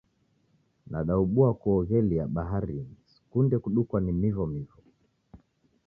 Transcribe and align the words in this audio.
Nadaobua 0.91 1.53
kuoghelia 1.53 2.27
baharinyi, 2.27 2.95
sikunde 3.05 3.57
kudukwa 3.59 4.01
ni 4.01 4.11
mivomivo. 4.11 4.79